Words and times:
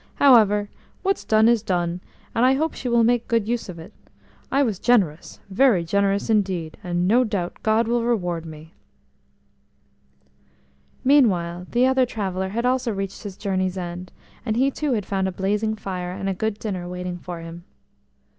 However, 0.15 0.67
what's 1.03 1.23
done, 1.23 1.47
is 1.47 1.61
done, 1.61 2.01
and 2.33 2.43
I 2.43 2.53
hope 2.53 2.73
she 2.73 2.89
will 2.89 3.03
make 3.03 3.27
good 3.27 3.47
use 3.47 3.69
of 3.69 3.77
it. 3.77 3.93
I 4.51 4.63
was 4.63 4.79
generous, 4.79 5.39
very 5.51 5.83
generous 5.83 6.27
indeed, 6.27 6.75
and 6.83 7.07
no 7.07 7.23
doubt 7.23 7.57
God 7.61 7.87
will 7.87 8.03
reward 8.03 8.43
me." 8.43 8.73
Meanwhile 11.03 11.67
the 11.69 11.85
other 11.85 12.07
traveller 12.07 12.49
had 12.49 12.65
also 12.65 12.91
reached 12.91 13.21
his 13.21 13.37
journey's 13.37 13.77
end; 13.77 14.11
and 14.43 14.57
he 14.57 14.71
too 14.71 14.93
had 14.93 15.05
found 15.05 15.27
a 15.27 15.31
blazing 15.31 15.75
fire 15.75 16.13
and 16.13 16.35
good 16.35 16.57
dinner 16.57 16.81
awaiting 16.81 17.19
him. 17.23 17.63